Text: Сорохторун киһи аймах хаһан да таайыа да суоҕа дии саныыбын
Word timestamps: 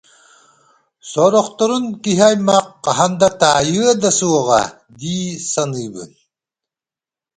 Сорохторун 1.11 1.85
киһи 2.03 2.23
аймах 2.29 2.65
хаһан 2.85 3.11
да 3.21 3.27
таайыа 3.41 3.91
да 4.03 4.09
суоҕа 4.19 4.63
дии 4.99 5.27
саныыбын 5.51 6.11